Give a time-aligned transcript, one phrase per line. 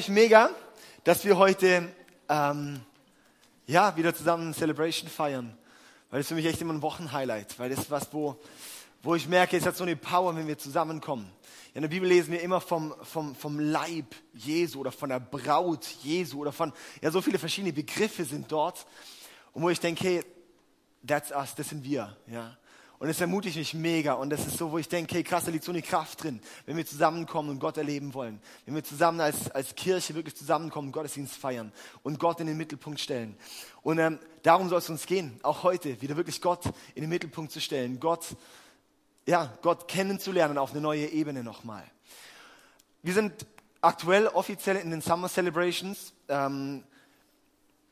[0.00, 0.48] mich mega,
[1.04, 1.92] dass wir heute
[2.30, 2.80] ähm,
[3.66, 5.54] ja, wieder zusammen Celebration feiern.
[6.08, 7.58] Weil das für mich echt immer ein Wochenhighlight.
[7.58, 8.40] Weil das ist was, wo,
[9.02, 11.30] wo ich merke, es hat so eine Power, wenn wir zusammenkommen.
[11.74, 15.84] In der Bibel lesen wir immer vom, vom, vom Leib Jesu oder von der Braut
[16.02, 16.72] Jesu oder von,
[17.02, 18.86] ja, so viele verschiedene Begriffe sind dort.
[19.52, 20.24] Und wo ich denke, hey,
[21.06, 22.56] that's us, das sind wir, ja.
[23.00, 24.12] Und es ermutigt mich mega.
[24.12, 26.38] Und das ist so, wo ich denke, hey, krass, da liegt so eine Kraft drin,
[26.66, 28.38] wenn wir zusammenkommen und Gott erleben wollen.
[28.66, 31.72] Wenn wir zusammen als, als Kirche wirklich zusammenkommen Gottesdienst feiern
[32.02, 33.38] und Gott in den Mittelpunkt stellen.
[33.80, 37.52] Und ähm, darum soll es uns gehen, auch heute, wieder wirklich Gott in den Mittelpunkt
[37.52, 38.00] zu stellen.
[38.00, 38.36] Gott,
[39.26, 41.84] ja, Gott kennenzulernen auf eine neue Ebene nochmal.
[43.02, 43.46] Wir sind
[43.80, 46.12] aktuell offiziell in den Summer Celebrations.
[46.28, 46.84] Ähm,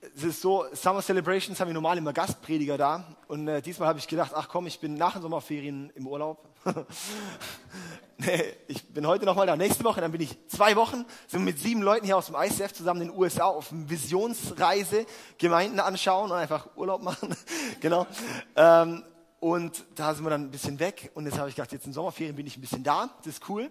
[0.01, 3.05] es ist so, Summer Celebrations haben wir normal immer Gastprediger da.
[3.27, 6.49] Und äh, diesmal habe ich gedacht, ach komm, ich bin nach den Sommerferien im Urlaub.
[8.19, 9.57] nee, ich bin heute nochmal da.
[9.57, 12.73] Nächste Woche, dann bin ich zwei Wochen, sind mit sieben Leuten hier aus dem ICF
[12.73, 15.05] zusammen in den USA auf eine Visionsreise,
[15.37, 17.35] Gemeinden anschauen und einfach Urlaub machen.
[17.81, 18.07] genau.
[18.55, 19.03] Ähm,
[19.41, 21.11] und da sind wir dann ein bisschen weg.
[21.15, 23.11] Und jetzt habe ich gedacht, jetzt in Sommerferien bin ich ein bisschen da.
[23.19, 23.71] Das ist cool.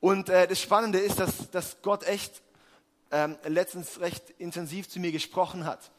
[0.00, 2.42] Und äh, das Spannende ist, dass, dass Gott echt
[3.10, 5.90] ähm, letztens recht intensiv zu mir gesprochen hat,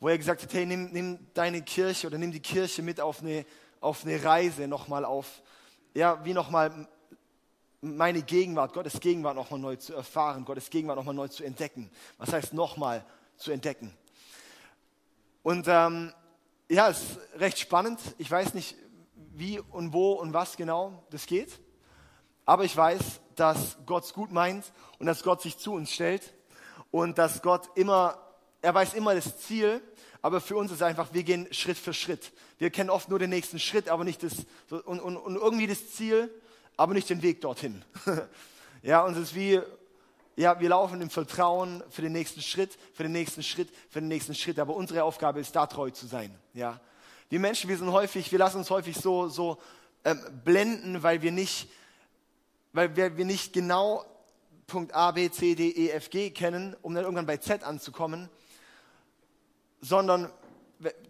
[0.00, 3.20] wo er gesagt hat, hey, nimm, nimm deine Kirche oder nimm die Kirche mit auf
[3.22, 3.44] eine,
[3.80, 5.42] auf eine Reise nochmal auf,
[5.94, 6.88] ja, wie nochmal
[7.80, 11.90] meine Gegenwart, Gottes Gegenwart nochmal neu zu erfahren, Gottes Gegenwart nochmal neu zu entdecken.
[12.16, 13.04] Was heißt nochmal
[13.36, 13.94] zu entdecken?
[15.42, 16.12] Und ähm,
[16.70, 18.00] ja, es ist recht spannend.
[18.16, 18.76] Ich weiß nicht,
[19.34, 21.60] wie und wo und was genau das geht.
[22.46, 26.32] Aber ich weiß, dass Gott es gut meint und dass Gott sich zu uns stellt
[26.94, 28.16] und dass Gott immer,
[28.62, 29.82] er weiß immer das Ziel,
[30.22, 32.30] aber für uns ist einfach, wir gehen Schritt für Schritt.
[32.56, 35.90] Wir kennen oft nur den nächsten Schritt, aber nicht das, und, und, und irgendwie das
[35.90, 36.32] Ziel,
[36.76, 37.84] aber nicht den Weg dorthin.
[38.84, 39.60] ja, und es ist wie,
[40.36, 44.06] ja, wir laufen im Vertrauen für den nächsten Schritt, für den nächsten Schritt, für den
[44.06, 46.32] nächsten Schritt, aber unsere Aufgabe ist, da treu zu sein.
[46.52, 46.80] Ja.
[47.32, 49.58] Die Menschen, wir sind häufig, wir lassen uns häufig so, so
[50.04, 51.68] ähm, blenden, weil wir nicht,
[52.72, 54.04] weil wir, wir nicht genau
[54.66, 58.28] Punkt A, B, C, D, E, F, G kennen, um dann irgendwann bei Z anzukommen,
[59.80, 60.30] sondern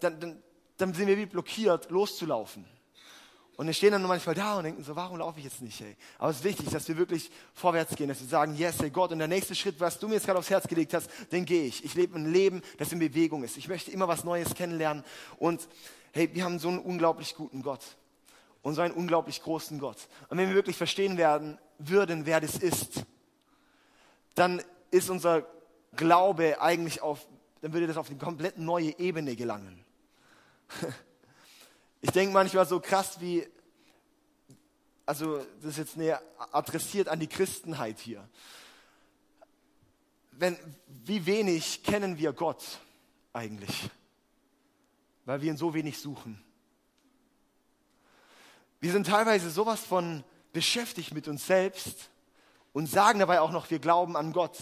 [0.01, 0.43] dann, dann,
[0.77, 2.65] dann sind wir wie blockiert, loszulaufen.
[3.57, 5.97] Und wir stehen dann manchmal da und denken so, warum laufe ich jetzt nicht, ey?
[6.19, 9.13] Aber es ist wichtig, dass wir wirklich vorwärts gehen, dass wir sagen, yes, ey Gott,
[9.13, 11.65] und der nächste Schritt, was du mir jetzt gerade aufs Herz gelegt hast, den gehe
[11.65, 11.85] ich.
[11.85, 13.57] Ich lebe ein Leben, das in Bewegung ist.
[13.57, 15.05] Ich möchte immer was Neues kennenlernen.
[15.39, 15.69] Und
[16.13, 17.83] hey, wir haben so einen unglaublich guten Gott.
[18.63, 19.99] Und so einen unglaublich großen Gott.
[20.31, 23.05] Und wenn wir wirklich verstehen werden, würden, wer das ist,
[24.35, 25.47] dann ist unser
[25.97, 27.27] Glaube eigentlich auf,
[27.61, 29.85] dann würde das auf eine komplett neue Ebene gelangen.
[32.01, 33.49] Ich denke manchmal so krass wie,
[35.07, 36.21] also das ist jetzt näher
[36.53, 38.29] adressiert an die Christenheit hier.
[40.33, 42.63] Wenn, wie wenig kennen wir Gott
[43.33, 43.89] eigentlich?
[45.25, 46.45] Weil wir ihn so wenig suchen.
[48.81, 52.11] Wir sind teilweise sowas von beschäftigt mit uns selbst,
[52.75, 54.59] und sagen dabei auch noch, wir glauben an Gott.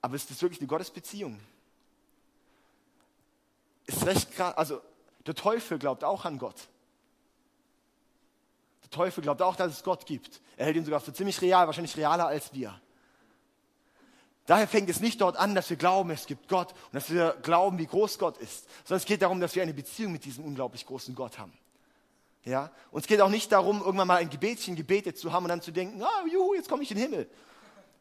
[0.00, 1.38] Aber ist das wirklich eine Gottesbeziehung?
[3.86, 4.56] Ist recht krass.
[4.56, 4.80] Also,
[5.26, 6.68] der Teufel glaubt auch an Gott.
[8.82, 10.40] Der Teufel glaubt auch, dass es Gott gibt.
[10.56, 12.80] Er hält ihn sogar für ziemlich real, wahrscheinlich realer als wir.
[14.46, 17.32] Daher fängt es nicht dort an, dass wir glauben, es gibt Gott und dass wir
[17.42, 20.44] glauben, wie groß Gott ist, sondern es geht darum, dass wir eine Beziehung mit diesem
[20.44, 21.52] unglaublich großen Gott haben.
[22.44, 22.70] Ja?
[22.90, 25.62] Und es geht auch nicht darum, irgendwann mal ein Gebetchen gebetet zu haben und dann
[25.62, 27.30] zu denken, ah, juhu, jetzt komme ich in den Himmel.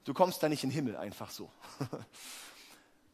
[0.04, 1.50] Du kommst da nicht in den Himmel einfach so.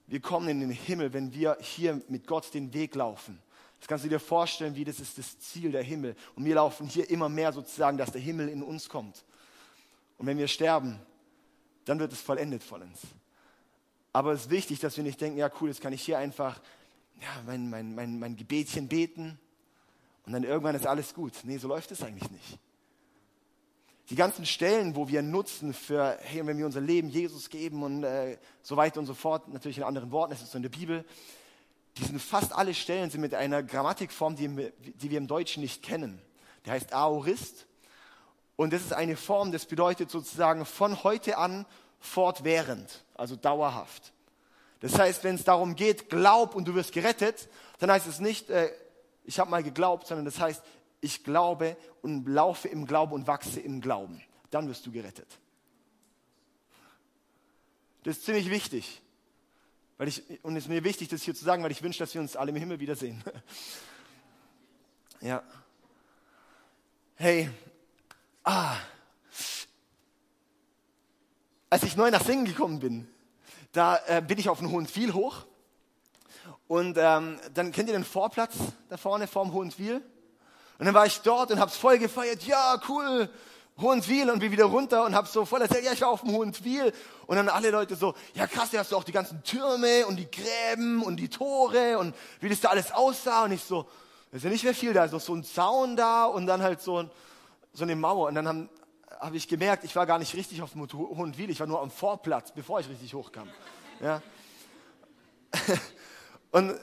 [0.08, 3.40] Wir kommen in den Himmel, wenn wir hier mit Gott den Weg laufen.
[3.80, 6.16] Das kannst du dir vorstellen, wie das ist das Ziel der Himmel.
[6.36, 9.24] Und wir laufen hier immer mehr sozusagen, dass der Himmel in uns kommt.
[10.18, 11.00] Und wenn wir sterben,
[11.86, 13.02] dann wird es vollendet von uns.
[14.12, 16.60] Aber es ist wichtig, dass wir nicht denken, ja cool, jetzt kann ich hier einfach
[17.22, 19.40] ja, mein, mein, mein, mein Gebetchen beten
[20.30, 21.34] und dann irgendwann ist alles gut.
[21.42, 22.60] Nee, so läuft es eigentlich nicht.
[24.12, 28.04] Die ganzen Stellen, wo wir nutzen für, hey, wenn wir unser Leben Jesus geben und
[28.04, 30.70] äh, so weiter und so fort, natürlich in anderen Worten, es ist so in der
[30.70, 31.04] Bibel,
[31.98, 34.72] die sind fast alle Stellen sind mit einer Grammatikform, die,
[35.02, 36.22] die wir im Deutschen nicht kennen.
[36.64, 37.66] Der heißt Aorist.
[38.56, 41.66] Und das ist eine Form, das bedeutet sozusagen von heute an
[42.00, 44.14] fortwährend, also dauerhaft.
[44.82, 47.50] Das heißt, wenn es darum geht, glaub und du wirst gerettet,
[47.80, 48.70] dann heißt es nicht, äh,
[49.24, 50.64] ich habe mal geglaubt, sondern das heißt,
[51.02, 54.22] ich glaube und laufe im Glauben und wachse im Glauben.
[54.50, 55.28] Dann wirst du gerettet.
[58.04, 59.02] Das ist ziemlich wichtig.
[59.98, 62.14] Weil ich, und es ist mir wichtig, das hier zu sagen, weil ich wünsche, dass
[62.14, 63.22] wir uns alle im Himmel wiedersehen.
[65.22, 65.44] ja.
[67.16, 67.50] Hey.
[68.44, 68.78] Ah.
[71.70, 73.08] als ich neu nach Singen gekommen bin,
[73.74, 75.46] da äh, bin ich auf den Hohen Viel hoch.
[76.70, 78.54] Und ähm, dann kennt ihr den Vorplatz
[78.90, 80.04] da vorne vorm Hohen Viel?
[80.78, 82.44] Und dann war ich dort und hab's voll gefeiert.
[82.44, 83.28] Ja, cool,
[83.82, 86.32] Hohenswil und bin wieder runter und hab so voll erzählt, ja, ich war auf dem
[86.32, 86.94] Hohenswil.
[87.26, 90.18] Und dann alle Leute so, ja krass, da hast du auch die ganzen Türme und
[90.18, 93.46] die Gräben und die Tore und wie das da alles aussah.
[93.46, 93.88] Und ich so,
[94.32, 97.10] ist ja nicht mehr viel da, noch so ein Zaun da und dann halt so,
[97.74, 98.28] so eine Mauer.
[98.28, 98.70] Und dann haben,
[99.20, 101.90] habe ich gemerkt, ich war gar nicht richtig auf dem Hohenwil, ich war nur am
[101.90, 103.50] Vorplatz, bevor ich richtig hochkam.
[104.02, 104.22] Ja.
[106.52, 106.76] Und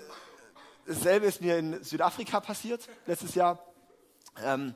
[0.86, 3.58] dasselbe ist mir in Südafrika passiert, letztes Jahr.
[4.42, 4.74] Ähm,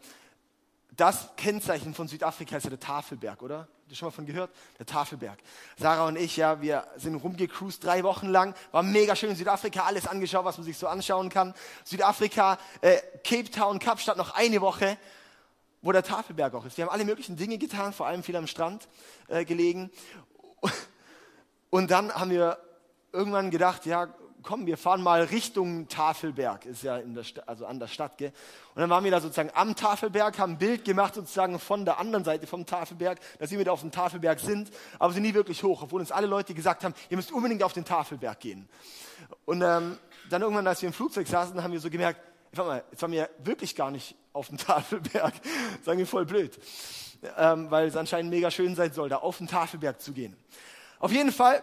[0.96, 3.58] das Kennzeichen von Südafrika ist ja der Tafelberg, oder?
[3.60, 4.50] Habt ihr schon mal von gehört?
[4.78, 5.38] Der Tafelberg.
[5.78, 8.54] Sarah und ich, ja, wir sind rumgecruised drei Wochen lang.
[8.72, 11.54] War mega schön in Südafrika, alles angeschaut, was man sich so anschauen kann.
[11.84, 14.98] Südafrika, äh, Cape Town, Kapstadt noch eine Woche,
[15.82, 16.76] wo der Tafelberg auch ist.
[16.76, 18.88] Wir haben alle möglichen Dinge getan, vor allem viel am Strand
[19.28, 19.90] äh, gelegen.
[21.70, 22.58] Und dann haben wir
[23.12, 27.78] irgendwann gedacht, ja, komm, wir fahren mal Richtung Tafelberg, ist ja in der also an
[27.78, 28.19] der Stadt.
[28.19, 28.32] Gell?
[28.75, 31.98] Und dann waren wir da sozusagen am Tafelberg, haben ein Bild gemacht sozusagen von der
[31.98, 35.62] anderen Seite vom Tafelberg, dass wir da auf dem Tafelberg sind, aber sind nie wirklich
[35.62, 38.69] hoch, obwohl uns alle Leute gesagt haben, ihr müsst unbedingt auf den Tafelberg gehen.
[39.44, 39.98] Und ähm,
[40.28, 42.20] dann irgendwann, als wir im Flugzeug saßen, haben wir so gemerkt,
[42.56, 45.34] mal, jetzt waren wir wirklich gar nicht auf dem Tafelberg,
[45.84, 46.58] sagen wir voll blöd,
[47.37, 50.37] ähm, weil es anscheinend mega schön sein soll, da auf den Tafelberg zu gehen.
[50.98, 51.62] Auf jeden Fall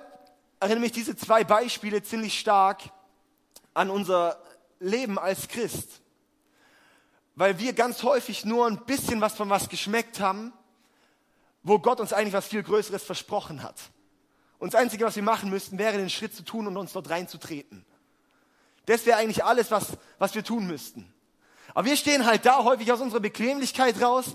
[0.59, 2.81] erinnern mich diese zwei Beispiele ziemlich stark
[3.73, 4.41] an unser
[4.79, 6.01] Leben als Christ.
[7.35, 10.51] Weil wir ganz häufig nur ein bisschen was von was geschmeckt haben,
[11.61, 13.75] wo Gott uns eigentlich was viel Größeres versprochen hat.
[14.57, 17.09] Und das Einzige, was wir machen müssten, wäre den Schritt zu tun und uns dort
[17.09, 17.85] reinzutreten.
[18.87, 21.13] Das wäre eigentlich alles, was, was wir tun müssten.
[21.75, 24.33] Aber wir stehen halt da häufig aus unserer Bequemlichkeit raus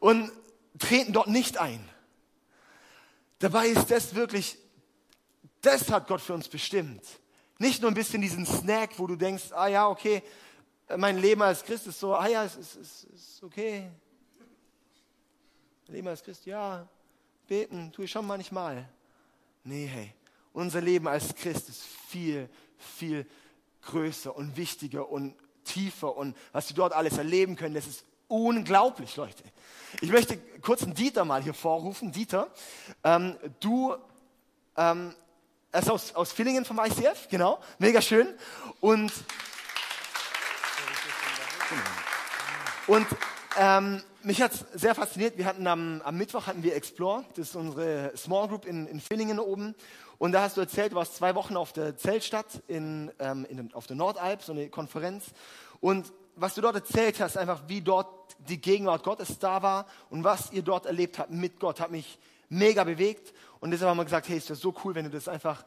[0.00, 0.32] und
[0.78, 1.86] treten dort nicht ein.
[3.38, 4.58] Dabei ist das wirklich
[5.60, 7.02] das hat Gott für uns bestimmt.
[7.58, 10.22] Nicht nur ein bisschen diesen Snack, wo du denkst, ah ja, okay,
[10.96, 13.90] mein Leben als Christ ist so, ah ja, es ist, ist, ist okay.
[15.86, 16.88] Leben als Christ, ja,
[17.46, 18.88] beten, tue ich schon manchmal.
[19.64, 20.14] Nee, hey,
[20.52, 22.48] unser Leben als Christ ist viel,
[22.78, 23.26] viel
[23.82, 25.34] größer und wichtiger und
[25.64, 29.42] tiefer und was wir dort alles erleben können, das ist unglaublich, Leute.
[30.00, 32.12] Ich möchte kurz einen Dieter mal hier vorrufen.
[32.12, 32.50] Dieter,
[33.04, 33.96] ähm, du
[34.76, 35.14] ähm,
[35.72, 37.60] er ist aus, aus Villingen vom ICF, genau.
[37.78, 38.26] Mega schön.
[38.80, 39.12] Und,
[42.88, 43.06] und
[43.56, 45.38] ähm, mich hat es sehr fasziniert.
[45.38, 49.00] Wir hatten am, am, Mittwoch hatten wir Explore, das ist unsere Small Group in, in
[49.00, 49.76] Villingen oben.
[50.18, 53.72] Und da hast du erzählt, du warst zwei Wochen auf der Zeltstadt in, ähm, in,
[53.72, 55.26] auf der Nordalp, so eine Konferenz.
[55.80, 58.08] Und was du dort erzählt hast, einfach wie dort
[58.48, 62.18] die Gegenwart Gottes da war und was ihr dort erlebt habt mit Gott, hat mich
[62.50, 63.32] mega bewegt.
[63.60, 65.64] Und deshalb haben wir gesagt, hey, ist das so cool, wenn du das einfach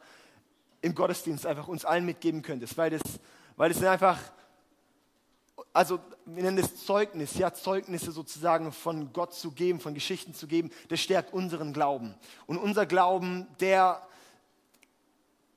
[0.80, 3.02] im Gottesdienst einfach uns allen mitgeben könntest, weil das,
[3.56, 4.18] weil das einfach,
[5.72, 10.46] also wir nennen das Zeugnis, ja, Zeugnisse sozusagen von Gott zu geben, von Geschichten zu
[10.46, 12.14] geben, das stärkt unseren Glauben.
[12.46, 14.06] Und unser Glauben, der,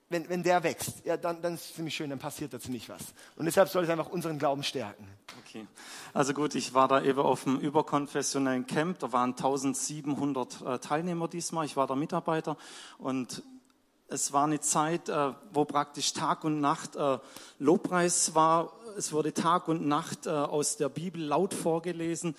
[0.09, 2.87] wenn, wenn der wächst, ja, dann, dann ist es ziemlich schön, dann passiert da ziemlich
[2.87, 3.01] was.
[3.35, 5.07] Und deshalb soll es einfach unseren Glauben stärken.
[5.45, 5.67] Okay,
[6.13, 11.27] also gut, ich war da eben auf dem überkonfessionellen Camp, da waren 1700 äh, Teilnehmer
[11.27, 12.57] diesmal, ich war der Mitarbeiter
[12.97, 13.43] und
[14.07, 17.19] es war eine Zeit, äh, wo praktisch Tag und Nacht äh,
[17.59, 18.71] Lobpreis war.
[18.97, 22.35] Es wurde Tag und Nacht aus der Bibel laut vorgelesen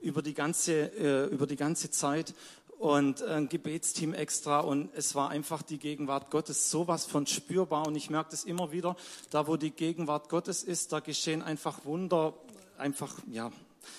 [0.00, 0.86] über die ganze,
[1.26, 2.34] über die ganze Zeit
[2.80, 7.94] und ein Gebetsteam extra und es war einfach die Gegenwart Gottes sowas von spürbar und
[7.94, 8.96] ich merke das immer wieder,
[9.28, 12.32] da wo die Gegenwart Gottes ist, da geschehen einfach Wunder,
[12.78, 13.52] einfach, ja,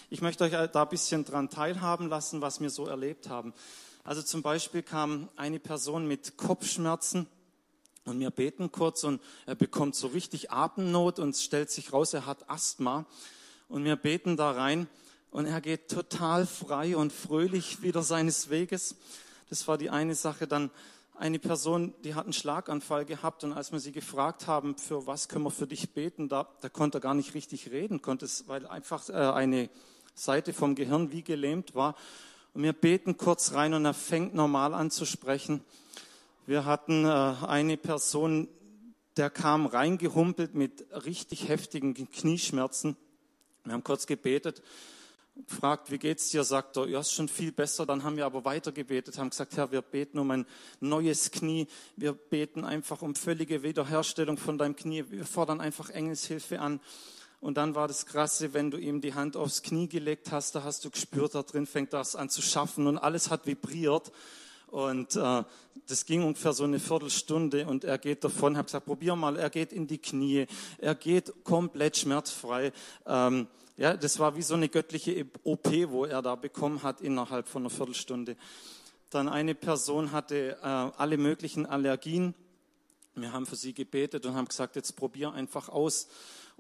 [0.10, 3.54] ich möchte euch da ein bisschen dran teilhaben lassen, was wir so erlebt haben.
[4.04, 7.28] Also zum Beispiel kam eine Person mit Kopfschmerzen
[8.06, 12.26] und wir beten kurz und er bekommt so richtig Atemnot und stellt sich raus, er
[12.26, 13.06] hat Asthma
[13.70, 14.88] und wir beten da rein
[15.32, 18.98] und er geht total frei und fröhlich wieder seines Weges.
[19.50, 20.46] Das war die eine Sache.
[20.46, 20.70] Dann
[21.16, 25.30] eine Person, die hat einen Schlaganfall gehabt und als wir sie gefragt haben, für was
[25.30, 28.48] können wir für dich beten, da, da konnte er gar nicht richtig reden, konnte es,
[28.48, 29.70] weil einfach äh, eine
[30.16, 31.96] Seite vom Gehirn wie gelähmt war.
[32.54, 35.64] Und wir beten kurz rein und er fängt normal an zu sprechen.
[36.46, 38.50] Wir hatten äh, eine Person,
[39.16, 42.98] der kam reingehumpelt mit richtig heftigen Knieschmerzen.
[43.64, 44.62] Wir haben kurz gebetet
[45.48, 47.86] fragt, wie geht's dir, sagt er, ja, ist schon viel besser.
[47.86, 50.46] Dann haben wir aber weiter gebetet, haben gesagt, Herr, wir beten um ein
[50.80, 51.68] neues Knie.
[51.96, 55.06] Wir beten einfach um völlige Wiederherstellung von deinem Knie.
[55.10, 56.80] Wir fordern einfach Engelshilfe an.
[57.40, 60.64] Und dann war das Krasse, wenn du ihm die Hand aufs Knie gelegt hast, da
[60.64, 64.12] hast du gespürt, da drin fängt das an zu schaffen und alles hat vibriert.
[64.72, 65.44] Und äh,
[65.88, 69.50] das ging ungefähr so eine Viertelstunde und er geht davon, habe gesagt, probier mal, er
[69.50, 70.48] geht in die Knie,
[70.78, 72.72] er geht komplett schmerzfrei.
[73.06, 77.50] Ähm, ja, das war wie so eine göttliche OP, wo er da bekommen hat innerhalb
[77.50, 78.38] von einer Viertelstunde.
[79.10, 82.34] Dann eine Person hatte äh, alle möglichen Allergien.
[83.14, 86.08] Wir haben für sie gebetet und haben gesagt, jetzt probier einfach aus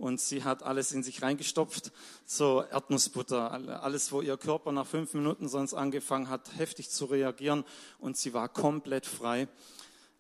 [0.02, 1.92] und sie hat alles in sich reingestopft,
[2.26, 7.64] so Erdnussbutter, alles, wo ihr Körper nach fünf Minuten sonst angefangen hat, heftig zu reagieren
[8.00, 9.48] und sie war komplett frei.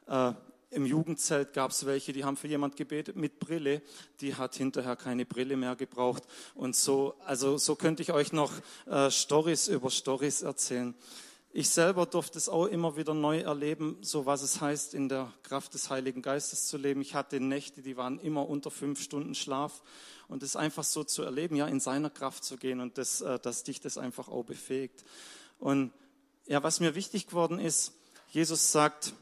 [0.05, 0.33] Äh,
[0.69, 3.81] Im Jugendzelt gab es welche, die haben für jemand gebetet mit Brille,
[4.21, 6.23] die hat hinterher keine Brille mehr gebraucht
[6.53, 8.51] und so, also so könnte ich euch noch
[8.85, 10.93] äh, Stories über Stories erzählen.
[11.53, 15.34] Ich selber durfte es auch immer wieder neu erleben, so was es heißt, in der
[15.43, 17.01] Kraft des Heiligen Geistes zu leben.
[17.01, 19.81] Ich hatte Nächte, die waren immer unter fünf Stunden Schlaf.
[20.29, 23.38] Und es einfach so zu erleben, ja, in seiner Kraft zu gehen und das, äh,
[23.38, 25.03] dass dich das einfach auch befähigt.
[25.60, 25.91] Und
[26.48, 27.96] ja, was mir wichtig geworden ist,
[28.29, 29.13] Jesus sagt,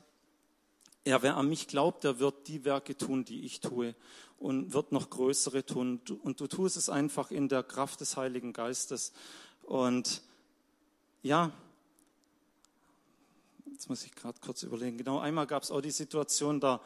[1.08, 3.96] ja, wer an mich glaubt, der wird die Werke tun, die ich tue
[4.38, 6.00] und wird noch größere tun.
[6.22, 9.14] Und du tust es einfach in der Kraft des Heiligen Geistes.
[9.64, 10.22] Und
[11.24, 11.52] ja,
[13.80, 14.98] Jetzt muss ich gerade kurz überlegen.
[14.98, 16.82] Genau, einmal gab es auch die Situation, da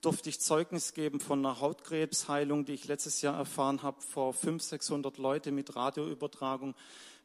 [0.00, 4.62] durfte ich Zeugnis geben von einer Hautkrebsheilung, die ich letztes Jahr erfahren habe, vor 500,
[4.62, 6.76] 600 Leute mit Radioübertragung.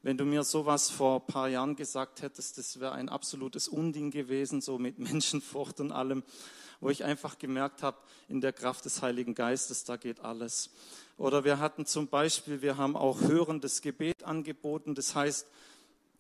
[0.02, 4.10] Wenn du mir sowas vor ein paar Jahren gesagt hättest, das wäre ein absolutes Unding
[4.10, 6.24] gewesen, so mit Menschenfurcht und allem,
[6.80, 7.98] wo ich einfach gemerkt habe,
[8.28, 10.72] in der Kraft des Heiligen Geistes, da geht alles.
[11.18, 15.46] Oder wir hatten zum Beispiel, wir haben auch hörendes Gebet angeboten, das heißt,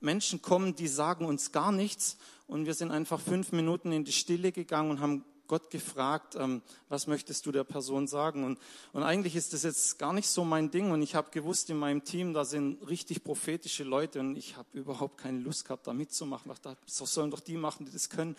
[0.02, 2.18] Menschen kommen, die sagen uns gar nichts
[2.48, 6.62] und wir sind einfach fünf Minuten in die Stille gegangen und haben Gott gefragt, ähm,
[6.88, 8.46] was möchtest du der Person sagen?
[8.46, 8.58] Und,
[8.94, 10.92] und eigentlich ist das jetzt gar nicht so mein Ding.
[10.92, 14.70] Und ich habe gewusst, in meinem Team, da sind richtig prophetische Leute und ich habe
[14.72, 16.50] überhaupt keine Lust gehabt, da mitzumachen.
[16.64, 18.38] Das sollen doch die machen, die das können.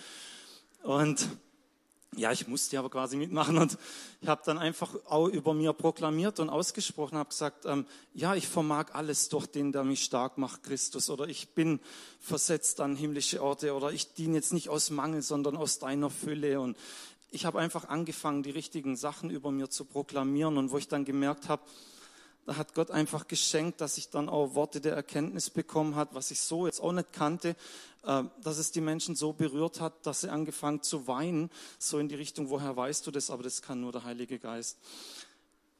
[0.85, 1.29] Und
[2.15, 3.79] ja, ich musste aber quasi mitmachen und
[4.21, 8.47] ich habe dann einfach auch über mir proklamiert und ausgesprochen, habe gesagt, ähm, ja, ich
[8.47, 11.81] vermag alles durch den, der mich stark macht, Christus, oder ich bin
[12.21, 16.61] versetzt an himmlische Orte, oder ich diene jetzt nicht aus Mangel, sondern aus deiner Fülle.
[16.61, 16.77] Und
[17.31, 21.07] ich habe einfach angefangen, die richtigen Sachen über mir zu proklamieren und wo ich dann
[21.07, 21.63] gemerkt habe,
[22.47, 26.31] da hat Gott einfach geschenkt, dass ich dann auch Worte der Erkenntnis bekommen hat, was
[26.31, 27.57] ich so jetzt auch nicht kannte,
[28.05, 32.09] äh, dass es die Menschen so berührt hat, dass sie angefangen zu weinen, so in
[32.09, 34.79] die Richtung, woher weißt du das, aber das kann nur der Heilige Geist.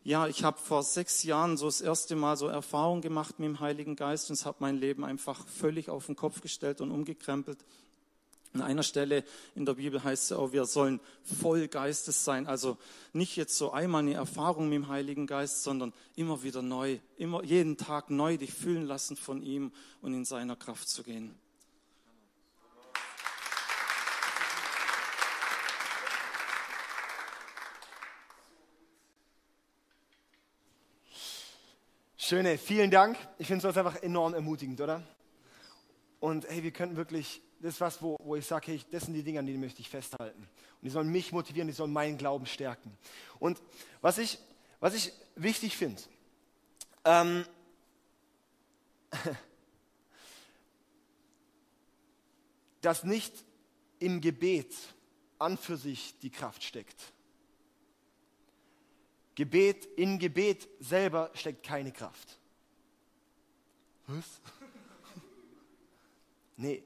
[0.05, 3.61] Ja, ich habe vor sechs Jahren so das erste Mal so Erfahrung gemacht mit dem
[3.61, 7.59] Heiligen Geist und es hat mein Leben einfach völlig auf den Kopf gestellt und umgekrempelt.
[8.55, 11.01] An einer Stelle in der Bibel heißt es auch, wir sollen
[11.41, 12.47] voll Geistes sein.
[12.47, 12.77] Also
[13.15, 17.43] nicht jetzt so einmal eine Erfahrung mit dem Heiligen Geist, sondern immer wieder neu, immer
[17.45, 21.35] jeden Tag neu dich fühlen lassen von ihm und in seiner Kraft zu gehen.
[32.33, 33.19] Schöne, vielen Dank.
[33.37, 35.03] Ich finde es einfach enorm ermutigend, oder?
[36.21, 39.15] Und hey, wir könnten wirklich, das ist was, wo, wo ich sage, hey, das sind
[39.15, 40.41] die Dinge, an denen möchte ich festhalten.
[40.41, 42.99] Und die sollen mich motivieren, die sollen meinen Glauben stärken.
[43.39, 43.63] Und
[44.01, 44.41] was ich,
[44.81, 46.03] was ich wichtig finde,
[47.05, 47.47] ähm,
[52.81, 53.33] dass nicht
[54.01, 54.75] im Gebet
[55.39, 57.01] an für sich die Kraft steckt.
[59.37, 62.41] Gebet, in Gebet selber steckt keine Kraft.
[64.09, 64.25] Was?
[66.55, 66.83] Nee.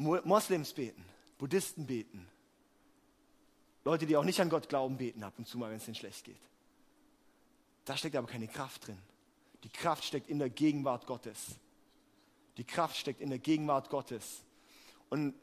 [0.00, 1.04] Moslems beten,
[1.38, 2.26] Buddhisten beten.
[3.84, 5.94] Leute, die auch nicht an Gott glauben, beten ab und zu mal, wenn es ihnen
[5.94, 6.40] schlecht geht.
[7.84, 8.98] Da steckt aber keine Kraft drin.
[9.62, 11.56] Die Kraft steckt in der Gegenwart Gottes.
[12.56, 14.42] Die Kraft steckt in der Gegenwart Gottes.
[15.10, 15.34] Und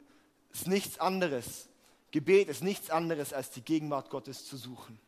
[0.52, 1.68] es ist nichts anderes.
[2.10, 4.98] Gebet ist nichts anderes, als die Gegenwart Gottes zu suchen.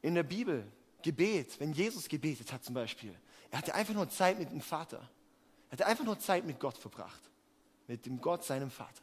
[0.00, 0.66] In der Bibel,
[1.02, 3.14] Gebet, wenn Jesus gebetet hat zum Beispiel,
[3.50, 5.08] er hatte einfach nur Zeit mit dem Vater.
[5.70, 7.31] Er hat einfach nur Zeit mit Gott verbracht.
[7.92, 9.02] Mit dem Gott, seinem Vater.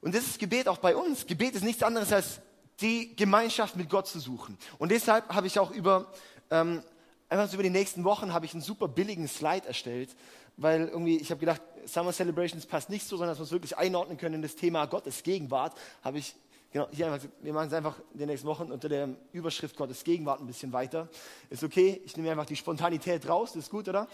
[0.00, 1.26] Und das ist Gebet auch bei uns.
[1.26, 2.40] Gebet ist nichts anderes als
[2.80, 4.56] die Gemeinschaft mit Gott zu suchen.
[4.78, 6.10] Und deshalb habe ich auch über,
[6.50, 6.82] ähm,
[7.28, 10.08] einfach so über die nächsten Wochen habe ich einen super billigen Slide erstellt,
[10.56, 13.76] weil irgendwie, ich habe gedacht, Summer Celebrations passt nicht so, sondern dass wir es wirklich
[13.76, 16.34] einordnen können in das Thema Gottes Gegenwart, habe ich
[16.72, 20.02] Genau, hier einfach, wir machen es einfach in den nächsten Wochen unter der Überschrift Gottes
[20.02, 21.08] Gegenwart ein bisschen weiter.
[21.48, 24.08] Ist okay, ich nehme einfach die Spontanität raus, das ist gut, oder?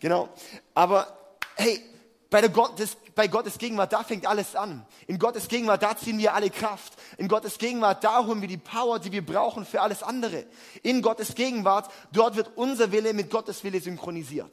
[0.00, 0.30] Genau.
[0.72, 1.14] Aber
[1.56, 1.82] hey,
[2.30, 4.84] bei, der Gott, das, bei Gottes Gegenwart, da fängt alles an.
[5.06, 6.94] In Gottes Gegenwart, da ziehen wir alle Kraft.
[7.18, 10.44] In Gottes Gegenwart, da holen wir die Power, die wir brauchen für alles andere.
[10.82, 14.50] In Gottes Gegenwart, dort wird unser Wille mit Gottes Wille synchronisiert.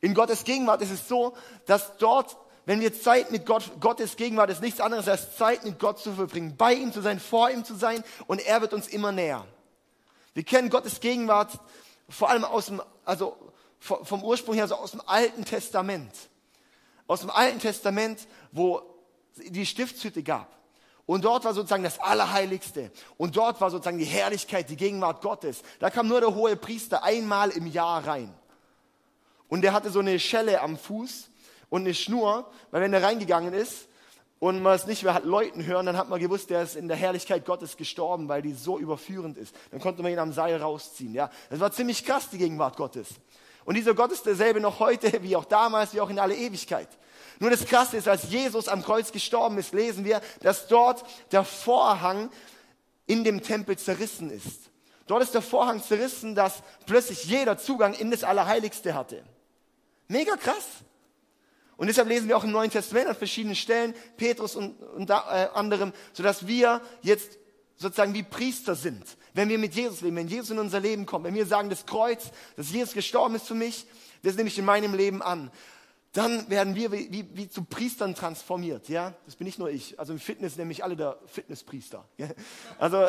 [0.00, 1.36] In Gottes Gegenwart ist es so,
[1.66, 5.78] dass dort, wenn wir Zeit mit Gott, Gottes Gegenwart ist nichts anderes als Zeit mit
[5.78, 8.88] Gott zu verbringen, bei ihm zu sein, vor ihm zu sein und er wird uns
[8.88, 9.44] immer näher.
[10.34, 11.58] Wir kennen Gottes Gegenwart
[12.08, 13.36] vor allem aus dem, also
[13.80, 16.12] vom Ursprung her, so aus dem Alten Testament.
[17.08, 18.82] Aus dem Alten Testament, wo
[19.36, 20.56] die Stiftshütte gab.
[21.06, 22.90] Und dort war sozusagen das Allerheiligste.
[23.16, 25.62] Und dort war sozusagen die Herrlichkeit, die Gegenwart Gottes.
[25.80, 28.32] Da kam nur der hohe Priester einmal im Jahr rein.
[29.48, 31.30] Und der hatte so eine Schelle am Fuß
[31.70, 33.88] und eine Schnur, weil wenn er reingegangen ist
[34.38, 36.88] und man es nicht mehr hat Leuten hören, dann hat man gewusst, der ist in
[36.88, 39.54] der Herrlichkeit Gottes gestorben, weil die so überführend ist.
[39.70, 41.14] Dann konnte man ihn am Seil rausziehen.
[41.14, 43.08] Ja, das war ziemlich krass, die Gegenwart Gottes.
[43.68, 46.88] Und dieser Gott ist derselbe noch heute, wie auch damals, wie auch in alle Ewigkeit.
[47.38, 51.44] Nur das Krasse ist, als Jesus am Kreuz gestorben ist, lesen wir, dass dort der
[51.44, 52.30] Vorhang
[53.06, 54.70] in dem Tempel zerrissen ist.
[55.06, 59.22] Dort ist der Vorhang zerrissen, dass plötzlich jeder Zugang in das Allerheiligste hatte.
[60.06, 60.64] Mega krass.
[61.76, 65.12] Und deshalb lesen wir auch im Neuen Testament an verschiedenen Stellen, Petrus und, und äh,
[65.12, 67.38] anderem, sodass wir jetzt
[67.78, 69.02] sozusagen wie Priester sind.
[69.32, 71.86] Wenn wir mit Jesus leben, wenn Jesus in unser Leben kommt, wenn wir sagen, das
[71.86, 73.86] Kreuz, dass Jesus gestorben ist für mich,
[74.22, 75.50] das nehme ich in meinem Leben an
[76.12, 78.88] dann werden wir wie, wie, wie, zu Priestern transformiert.
[78.88, 80.00] Ja, das bin nicht nur ich.
[80.00, 82.04] Also im Fitness nenne ich alle der Fitnesspriester.
[82.16, 82.28] Ja?
[82.78, 83.08] Also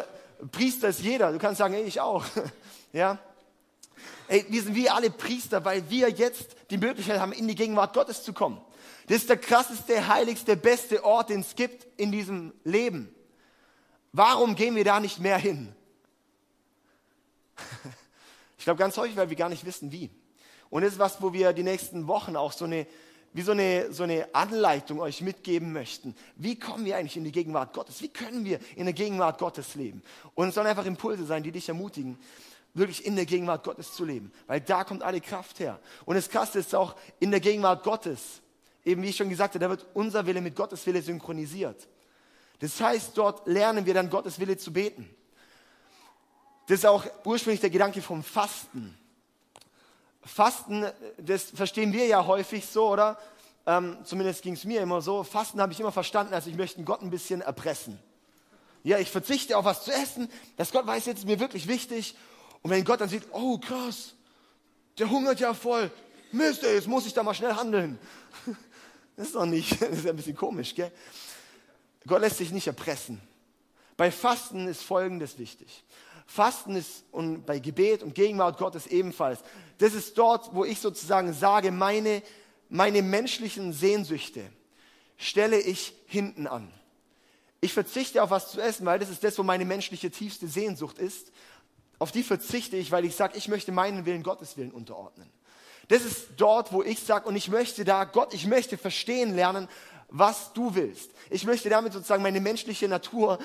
[0.51, 1.31] Priester ist jeder.
[1.31, 2.25] Du kannst sagen, ey, ich auch.
[2.91, 3.19] Ja,
[4.29, 7.93] ey, wir sind wie alle Priester, weil wir jetzt die Möglichkeit haben, in die Gegenwart
[7.93, 8.59] Gottes zu kommen.
[9.05, 13.13] Das ist der krasseste, heiligste, beste Ort, den es gibt in diesem Leben.
[14.11, 15.73] Warum gehen wir da nicht mehr hin?
[18.57, 20.09] Ich glaube ganz häufig, weil wir gar nicht wissen, wie.
[20.69, 22.85] Und das ist was, wo wir die nächsten Wochen auch so eine,
[23.31, 26.13] wie so eine, so eine Anleitung euch mitgeben möchten.
[26.35, 28.01] Wie kommen wir eigentlich in die Gegenwart Gottes?
[28.01, 30.03] Wie können wir in der Gegenwart Gottes leben?
[30.35, 32.17] Und es sollen einfach Impulse sein, die dich ermutigen,
[32.73, 34.31] wirklich in der Gegenwart Gottes zu leben.
[34.45, 35.79] Weil da kommt alle Kraft her.
[36.05, 38.41] Und das Krasse ist auch in der Gegenwart Gottes.
[38.83, 41.87] Eben wie ich schon gesagt habe, da wird unser Wille mit Gottes Wille synchronisiert.
[42.59, 45.09] Das heißt, dort lernen wir dann Gottes Wille zu beten.
[46.67, 48.97] Das ist auch ursprünglich der Gedanke vom Fasten.
[50.21, 50.85] Fasten,
[51.17, 53.17] das verstehen wir ja häufig so, oder?
[53.65, 55.23] Ähm, zumindest ging es mir immer so.
[55.23, 57.99] Fasten habe ich immer verstanden, als ich möchte Gott ein bisschen erpressen.
[58.83, 60.29] Ja, ich verzichte auf was zu essen.
[60.57, 62.15] Das Gott weiß jetzt ist mir wirklich wichtig.
[62.61, 64.13] Und wenn Gott dann sieht, oh krass,
[64.97, 65.91] der hungert ja voll.
[66.31, 67.99] Mist, jetzt muss ich da mal schnell handeln.
[69.15, 70.93] Das ist doch nicht, das ist ein bisschen komisch, gell?
[72.07, 73.21] Gott lässt sich nicht erpressen.
[73.97, 75.83] Bei Fasten ist Folgendes wichtig.
[76.25, 79.39] Fasten ist und bei Gebet und Gegenwart Gottes ebenfalls.
[79.79, 82.21] Das ist dort, wo ich sozusagen sage, meine,
[82.69, 84.43] meine menschlichen Sehnsüchte
[85.17, 86.71] stelle ich hinten an.
[87.61, 90.97] Ich verzichte auf was zu essen, weil das ist das, wo meine menschliche tiefste Sehnsucht
[90.97, 91.31] ist.
[91.97, 95.29] Auf die verzichte ich, weil ich sage, ich möchte meinen Willen Gottes Willen unterordnen.
[95.89, 99.67] Das ist dort, wo ich sage, und ich möchte da, Gott, ich möchte verstehen lernen,
[100.09, 101.11] was du willst.
[101.29, 103.39] Ich möchte damit sozusagen meine menschliche Natur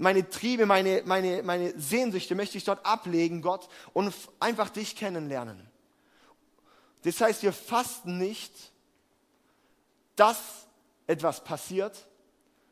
[0.00, 5.68] meine Triebe, meine, meine, meine Sehnsüchte möchte ich dort ablegen, Gott, und einfach dich kennenlernen.
[7.02, 8.52] Das heißt, wir fasten nicht,
[10.16, 10.66] dass
[11.06, 12.06] etwas passiert.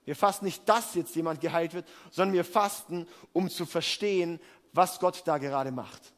[0.06, 4.40] Wir fasten nicht, dass jetzt jemand geheilt wird, sondern wir fasten, um zu verstehen,
[4.72, 6.14] was Gott da gerade macht.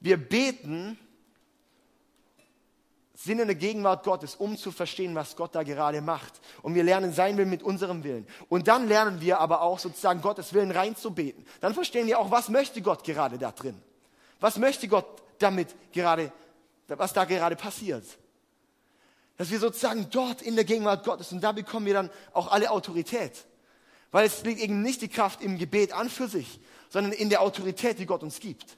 [0.00, 0.98] Wir beten,
[3.24, 6.40] sind in der Gegenwart Gottes, um zu verstehen, was Gott da gerade macht.
[6.62, 8.26] Und wir lernen sein Willen mit unserem Willen.
[8.48, 11.46] Und dann lernen wir aber auch sozusagen Gottes Willen reinzubeten.
[11.60, 13.80] Dann verstehen wir auch, was möchte Gott gerade da drin?
[14.40, 15.06] Was möchte Gott
[15.38, 16.32] damit gerade,
[16.88, 18.04] was da gerade passiert?
[19.36, 22.70] Dass wir sozusagen dort in der Gegenwart Gottes und da bekommen wir dann auch alle
[22.72, 23.46] Autorität.
[24.10, 27.40] Weil es liegt eben nicht die Kraft im Gebet an für sich, sondern in der
[27.40, 28.76] Autorität, die Gott uns gibt.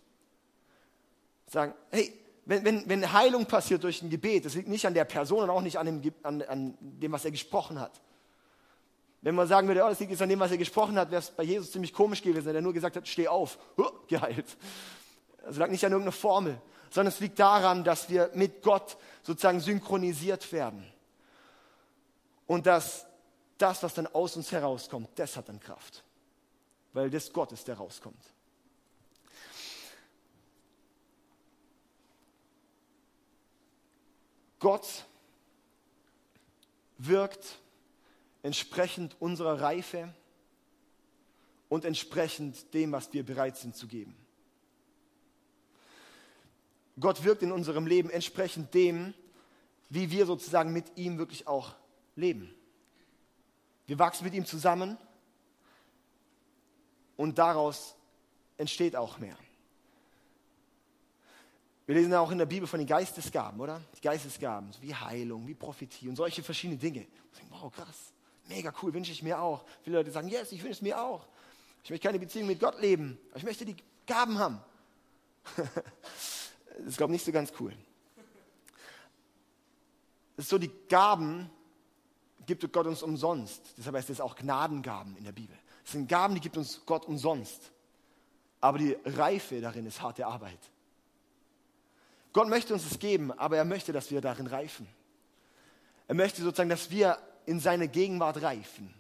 [1.47, 2.13] Sagen, hey,
[2.47, 5.51] wenn, wenn, wenn Heilung passiert durch ein Gebet, das liegt nicht an der Person und
[5.51, 8.01] auch nicht an dem, an, an dem, was er gesprochen hat.
[9.23, 11.21] Wenn man sagen würde, oh, das liegt jetzt an dem, was er gesprochen hat, wäre
[11.21, 14.45] es bei Jesus ziemlich komisch gewesen, wenn er nur gesagt hat, steh auf, huh, geheilt.
[15.47, 19.61] Also lag nicht an irgendeiner Formel, sondern es liegt daran, dass wir mit Gott sozusagen
[19.61, 20.85] synchronisiert werden.
[22.47, 23.07] Und dass
[23.57, 26.05] das, was dann aus uns herauskommt, das hat dann Kraft.
[26.93, 28.23] Weil das Gott ist, der rauskommt.
[34.65, 35.05] Gott
[36.97, 37.59] wirkt
[38.43, 40.15] entsprechend unserer Reife
[41.69, 44.17] und entsprechend dem, was wir bereit sind zu geben.
[46.99, 49.13] Gott wirkt in unserem Leben entsprechend dem,
[49.91, 51.75] wie wir sozusagen mit ihm wirklich auch
[52.17, 52.55] leben.
[53.87, 54.97] Wir wachsen mit ihm zusammen
[57.19, 57.97] und daraus
[58.57, 59.37] entsteht auch mehr.
[61.87, 63.81] Wir lesen ja auch in der Bibel von den Geistesgaben, oder?
[63.97, 67.07] Die Geistesgaben, so wie Heilung, wie Prophetie und solche verschiedene Dinge.
[67.51, 68.13] wow, krass,
[68.49, 69.65] mega cool, wünsche ich mir auch.
[69.83, 71.27] Viele Leute sagen, yes, ich wünsche es mir auch.
[71.83, 74.61] Ich möchte keine Beziehung mit Gott leben, aber ich möchte die Gaben haben.
[75.57, 77.75] das ist, glaube ich, nicht so ganz cool.
[80.37, 81.51] Es ist so, die Gaben
[82.47, 83.75] gibt Gott uns umsonst.
[83.77, 85.57] Deshalb heißt es auch Gnadengaben in der Bibel.
[85.85, 87.71] Es sind Gaben, die gibt uns Gott umsonst.
[88.61, 90.59] Aber die Reife darin ist harte Arbeit.
[92.35, 94.89] Gott möchte uns es geben, aber er möchte, dass wir darin reifen.
[96.09, 97.17] Er möchte sozusagen, dass wir
[97.47, 98.93] in seine Gegenwart reifen,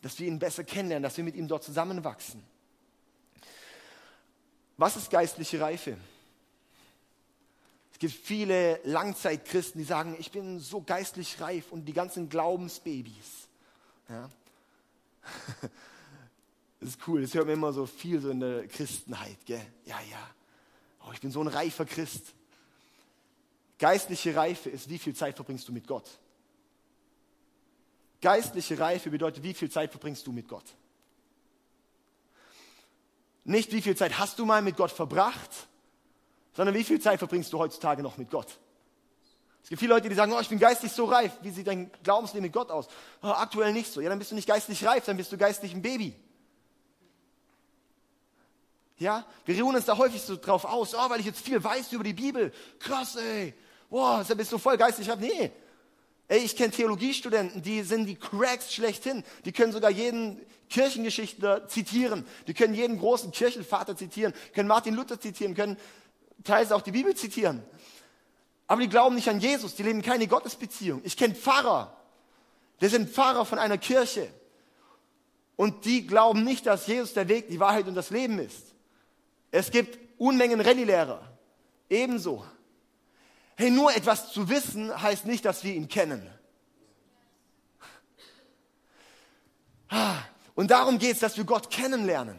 [0.00, 2.42] dass wir ihn besser kennenlernen, dass wir mit ihm dort zusammenwachsen.
[4.76, 5.96] Was ist geistliche Reife?
[7.92, 13.48] Es gibt viele Langzeitchristen, die sagen, ich bin so geistlich reif und die ganzen Glaubensbabys.
[14.08, 14.30] Ja?
[16.78, 19.38] Das ist cool, das hört man immer so viel so in der Christenheit.
[19.46, 19.66] Gell?
[19.84, 20.30] Ja, ja,
[21.04, 22.34] oh, ich bin so ein reifer Christ.
[23.82, 26.08] Geistliche Reife ist, wie viel Zeit verbringst du mit Gott?
[28.20, 30.62] Geistliche Reife bedeutet, wie viel Zeit verbringst du mit Gott?
[33.42, 35.50] Nicht, wie viel Zeit hast du mal mit Gott verbracht,
[36.52, 38.56] sondern wie viel Zeit verbringst du heutzutage noch mit Gott?
[39.64, 41.32] Es gibt viele Leute, die sagen, oh, ich bin geistlich so reif.
[41.42, 42.86] Wie sieht dein Glaubensleben mit Gott aus?
[43.20, 44.00] Oh, aktuell nicht so.
[44.00, 46.14] Ja, dann bist du nicht geistlich reif, dann bist du geistlich ein Baby.
[48.98, 51.90] Ja, wir ruhen uns da häufig so drauf aus, oh, weil ich jetzt viel weiß
[51.90, 52.52] über die Bibel.
[52.78, 53.56] Krass, ey.
[53.92, 54.96] Boah, bist du voll reif.
[55.18, 55.52] Nee.
[56.26, 59.22] Ey, ich kenne Theologiestudenten, die sind die Cracks schlechthin.
[59.44, 62.24] Die können sogar jeden Kirchengeschichtler zitieren.
[62.46, 65.76] Die können jeden großen Kirchenvater zitieren, können Martin Luther zitieren, können
[66.42, 67.62] teils auch die Bibel zitieren.
[68.66, 71.02] Aber die glauben nicht an Jesus, die leben keine Gottesbeziehung.
[71.04, 71.94] Ich kenne Pfarrer,
[72.80, 74.32] die sind Pfarrer von einer Kirche.
[75.56, 78.68] Und die glauben nicht, dass Jesus der Weg, die Wahrheit und das Leben ist.
[79.50, 81.20] Es gibt Unmengen Rallye-Lehrer.
[81.90, 82.42] Ebenso.
[83.56, 86.26] Hey, nur etwas zu wissen heißt nicht, dass wir ihn kennen.
[90.54, 92.36] Und darum geht es, dass wir Gott kennenlernen.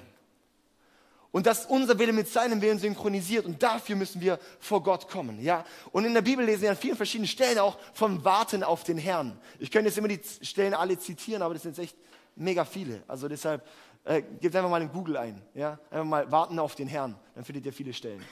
[1.31, 3.45] Und dass unser Wille mit seinem Willen synchronisiert.
[3.45, 5.41] Und dafür müssen wir vor Gott kommen.
[5.41, 5.65] Ja?
[5.91, 8.99] Und in der Bibel lesen wir an vielen verschiedenen Stellen auch vom Warten auf den
[8.99, 9.39] Herrn.
[9.57, 11.97] Ich könnte jetzt immer die Stellen alle zitieren, aber das sind echt
[12.35, 13.01] mega viele.
[13.07, 13.67] Also deshalb
[14.03, 15.41] äh, gebt einfach mal in Google ein.
[15.55, 15.79] Ja?
[15.89, 17.15] Einfach mal warten auf den Herrn.
[17.33, 18.23] Dann findet ihr viele Stellen.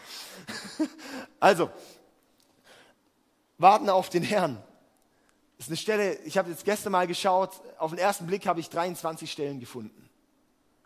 [1.39, 1.72] also,
[3.62, 4.62] warten auf den Herrn.
[5.58, 8.60] Das ist eine Stelle, ich habe jetzt gestern mal geschaut, auf den ersten Blick habe
[8.60, 10.10] ich 23 Stellen gefunden.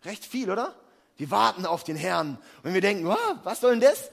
[0.04, 0.74] Recht viel, oder?
[1.16, 2.38] Wir warten auf den Herrn.
[2.62, 4.10] Und wir denken, oh, was soll denn das?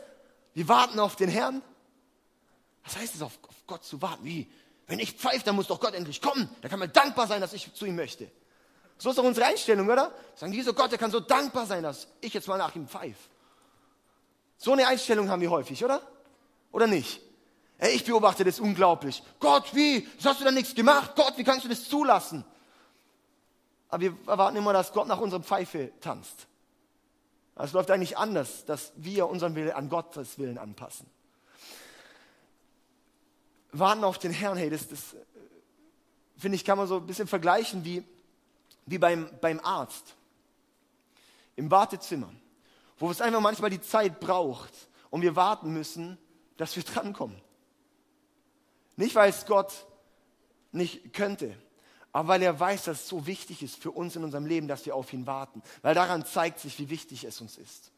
[0.53, 1.61] Wir warten auf den Herrn.
[2.85, 4.23] Was heißt es, auf, auf Gott zu warten?
[4.23, 4.49] Wie?
[4.87, 6.49] Wenn ich pfeife, dann muss doch Gott endlich kommen.
[6.61, 8.29] Da kann man dankbar sein, dass ich zu ihm möchte.
[8.97, 10.13] So ist doch unsere Einstellung, oder?
[10.35, 12.87] Sagen die so, Gott, der kann so dankbar sein, dass ich jetzt mal nach ihm
[12.87, 13.19] pfeife.
[14.57, 16.01] So eine Einstellung haben wir häufig, oder?
[16.71, 17.21] Oder nicht?
[17.83, 19.21] Ey, ich beobachte das unglaublich.
[19.41, 20.07] Gott, wie?
[20.23, 21.17] Hast du da nichts gemacht?
[21.17, 22.45] Gott, wie kannst du das zulassen?
[23.89, 26.47] Aber wir erwarten immer, dass Gott nach unserer Pfeife tanzt.
[27.55, 31.07] Es läuft eigentlich anders, dass wir unseren Willen an Gottes Willen anpassen.
[33.73, 35.15] Warten auf den Herrn, hey, das, das
[36.37, 38.05] finde ich, kann man so ein bisschen vergleichen wie
[38.85, 40.15] wie beim, beim Arzt
[41.55, 42.31] im Wartezimmer,
[42.97, 44.73] wo es einfach manchmal die Zeit braucht
[45.09, 46.17] und wir warten müssen,
[46.57, 47.39] dass wir drankommen.
[48.95, 49.85] Nicht, weil es Gott
[50.71, 51.55] nicht könnte,
[52.11, 54.85] aber weil er weiß, dass es so wichtig ist für uns in unserem Leben, dass
[54.85, 55.63] wir auf ihn warten.
[55.81, 57.91] Weil daran zeigt sich, wie wichtig es uns ist.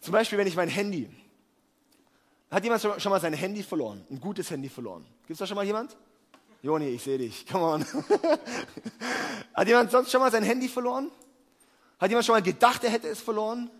[0.00, 1.08] Zum Beispiel, wenn ich mein Handy.
[2.50, 4.04] Hat jemand schon mal sein Handy verloren?
[4.10, 5.04] Ein gutes Handy verloren?
[5.26, 5.96] Gibt es da schon mal jemand?
[6.62, 7.46] Joni, ich sehe dich.
[7.46, 7.86] Come on.
[9.54, 11.10] Hat jemand sonst schon mal sein Handy verloren?
[11.98, 13.70] Hat jemand schon mal gedacht, er hätte es verloren?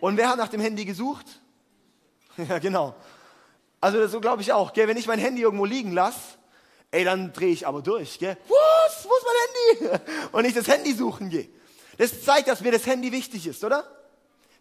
[0.00, 1.40] Und wer hat nach dem Handy gesucht?
[2.48, 2.94] ja, genau.
[3.80, 4.72] Also so glaube ich auch.
[4.72, 4.88] Gell?
[4.88, 6.18] Wenn ich mein Handy irgendwo liegen lasse,
[6.90, 8.18] ey, dann drehe ich aber durch.
[8.18, 8.36] Gell?
[8.48, 9.06] Was?
[9.06, 10.02] Wo ist mein Handy?
[10.32, 11.48] Und ich das Handy suchen gehe.
[11.98, 13.84] Das zeigt, dass mir das Handy wichtig ist, oder?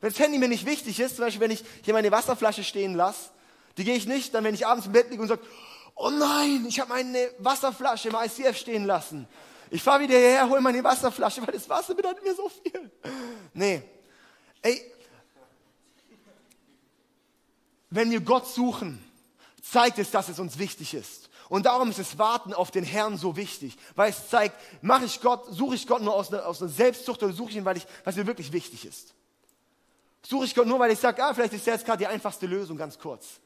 [0.01, 2.95] Wenn das Handy mir nicht wichtig ist, zum Beispiel, wenn ich hier meine Wasserflasche stehen
[2.95, 3.29] lasse,
[3.77, 5.41] die gehe ich nicht, dann wenn ich abends im Bett liege und sage,
[5.95, 9.27] oh nein, ich habe meine Wasserflasche im ICF stehen lassen.
[9.69, 12.91] Ich fahre wieder hierher, hole meine Wasserflasche, weil das Wasser bedeutet mir so viel.
[13.53, 13.81] Nee.
[14.61, 14.92] Ey,
[17.93, 19.03] wenn wir Gott suchen,
[19.61, 21.29] zeigt es, dass es uns wichtig ist.
[21.49, 25.21] Und darum ist das Warten auf den Herrn so wichtig, weil es zeigt, mache ich
[25.21, 27.77] Gott, suche ich Gott nur aus einer, aus einer Selbstsucht oder suche ich ihn, weil
[27.77, 29.13] ich, was mir wirklich wichtig ist.
[30.25, 32.47] Suche ich Gott nur, weil ich sage, ah, vielleicht ist der jetzt gerade die einfachste
[32.47, 33.39] Lösung, ganz kurz.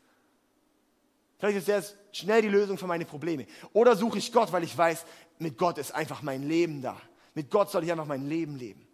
[1.40, 3.46] Vielleicht ist das schnell die Lösung für meine Probleme.
[3.74, 5.06] Oder suche ich Gott, weil ich weiß,
[5.40, 6.96] mit Gott ist einfach mein Leben da.
[7.34, 8.88] Mit Gott soll ich einfach mein Leben leben.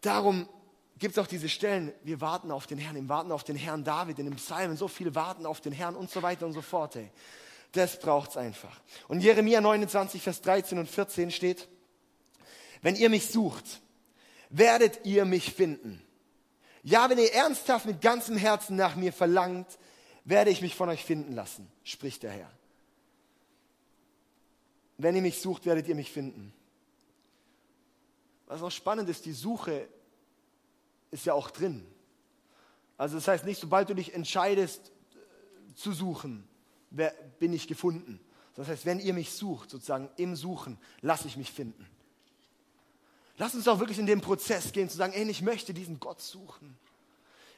[0.00, 0.48] Darum
[0.98, 3.84] gibt es auch diese Stellen, wir warten auf den Herrn, im Warten auf den Herrn
[3.84, 6.62] David, in dem Psalmen, so viel warten auf den Herrn und so weiter und so
[6.62, 6.96] fort.
[6.96, 7.10] Ey.
[7.72, 8.80] Das braucht es einfach.
[9.08, 11.68] Und Jeremia 29, Vers 13 und 14 steht,
[12.82, 13.80] wenn ihr mich sucht,
[14.50, 16.00] werdet ihr mich finden.
[16.82, 19.66] Ja, wenn ihr ernsthaft mit ganzem Herzen nach mir verlangt,
[20.24, 22.50] werde ich mich von euch finden lassen, spricht der Herr.
[24.98, 26.52] Wenn ihr mich sucht, werdet ihr mich finden.
[28.46, 29.88] Was auch spannend ist, die Suche
[31.14, 31.86] ist ja auch drin.
[32.98, 36.46] Also das heißt nicht, sobald du dich entscheidest äh, zu suchen,
[37.38, 38.20] bin ich gefunden.
[38.54, 41.86] Das heißt, wenn ihr mich sucht, sozusagen im Suchen, lasse ich mich finden.
[43.36, 46.20] Lass uns auch wirklich in den Prozess gehen, zu sagen, ey, ich möchte diesen Gott
[46.20, 46.76] suchen.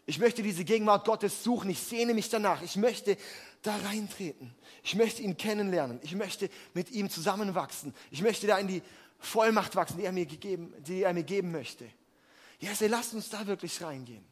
[0.07, 1.69] Ich möchte diese Gegenwart Gottes suchen.
[1.69, 2.62] Ich sehne mich danach.
[2.62, 3.16] Ich möchte
[3.62, 4.55] da reintreten.
[4.85, 5.99] Ich möchte ihn kennenlernen.
[6.03, 7.92] Ich möchte mit ihm zusammenwachsen.
[8.11, 8.83] Ich möchte da in die
[9.19, 11.87] Vollmacht wachsen, die er mir, gegeben, die er mir geben möchte.
[12.61, 14.25] Ja, yes, lasst uns da wirklich reingehen.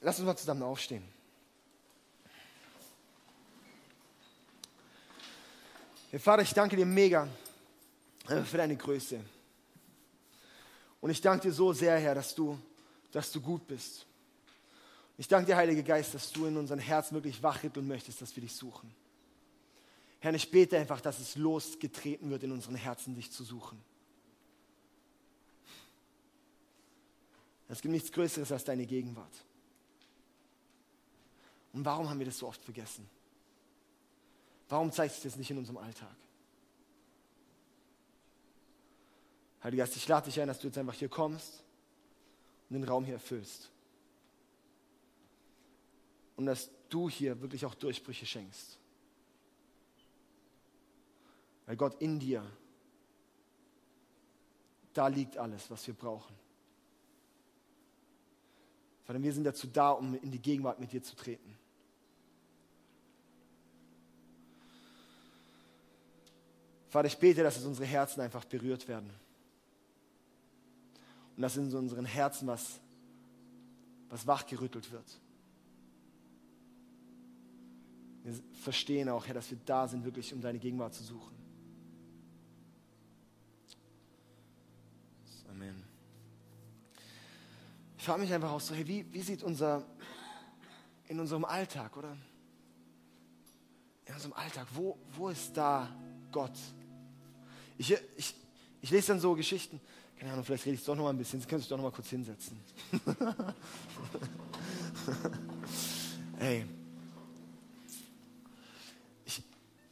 [0.00, 1.02] Lass uns mal zusammen aufstehen.
[6.12, 7.26] Herr Vater, ich danke dir mega
[8.28, 9.20] äh, für deine Größe.
[11.00, 12.56] Und ich danke dir so sehr, Herr, dass du,
[13.10, 14.06] dass du gut bist.
[15.18, 18.42] Ich danke dir, Heiliger Geist, dass du in unseren Herzen wirklich wachrütteln möchtest, dass wir
[18.42, 18.94] dich suchen.
[20.20, 23.82] Herr, ich bete einfach, dass es losgetreten wird in unseren Herzen, dich zu suchen.
[27.68, 29.32] Es gibt nichts Größeres als deine Gegenwart.
[31.72, 33.08] Und warum haben wir das so oft vergessen?
[34.68, 36.16] Warum zeigt sich das nicht in unserem Alltag?
[39.62, 41.62] Heiliger Geist, ich lade dich ein, dass du jetzt einfach hier kommst
[42.68, 43.70] und den Raum hier erfüllst.
[46.36, 48.78] Und dass du hier wirklich auch Durchbrüche schenkst.
[51.66, 52.44] Weil Gott in dir,
[54.92, 56.34] da liegt alles, was wir brauchen.
[59.04, 61.56] Vater, wir sind dazu da, um in die Gegenwart mit dir zu treten.
[66.88, 69.10] Vater, ich bete, dass es unsere Herzen einfach berührt werden.
[71.36, 72.80] Und dass in unseren Herzen was,
[74.08, 75.20] was wachgerüttelt wird.
[78.26, 81.32] Wir verstehen auch, Herr, dass wir da sind, wirklich um deine Gegenwart zu suchen.
[85.48, 85.84] Amen.
[87.96, 89.86] Ich frage mich einfach auch so, hey, wie, wie sieht unser,
[91.06, 92.16] in unserem Alltag, oder?
[94.06, 95.88] In unserem Alltag, wo, wo ist da
[96.32, 96.58] Gott?
[97.78, 98.34] Ich, ich,
[98.80, 99.80] ich lese dann so Geschichten,
[100.18, 101.84] keine Ahnung, vielleicht rede ich doch noch mal ein bisschen, Sie können sich doch noch
[101.84, 102.58] mal kurz hinsetzen.
[106.40, 106.66] Ey.
[109.24, 109.42] Ich,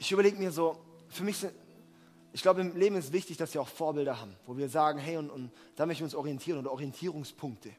[0.05, 0.77] ich überlege mir so,
[1.09, 1.53] für mich sind,
[2.33, 5.17] ich glaube, im Leben ist wichtig, dass wir auch Vorbilder haben, wo wir sagen, hey,
[5.17, 7.71] und, und da möchten wir uns orientieren oder Orientierungspunkte.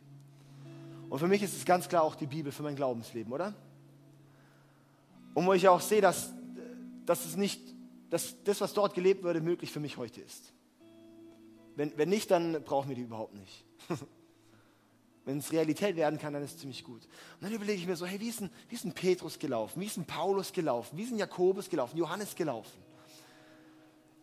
[1.09, 3.53] Und für mich ist es ganz klar auch die Bibel für mein Glaubensleben, oder?
[5.33, 6.31] Und wo ich auch sehe, dass,
[7.05, 7.59] dass es nicht
[8.09, 10.53] dass das, was dort gelebt wurde, möglich für mich heute ist.
[11.75, 13.65] Wenn, wenn nicht, dann brauchen wir die überhaupt nicht.
[15.25, 17.03] wenn es Realität werden kann, dann ist es ziemlich gut.
[17.03, 19.81] Und dann überlege ich mir so, hey, wie ist, ein, wie ist ein Petrus gelaufen?
[19.81, 20.97] Wie ist ein Paulus gelaufen?
[20.97, 21.97] Wie ist ein Jakobus gelaufen?
[21.97, 22.77] Johannes gelaufen?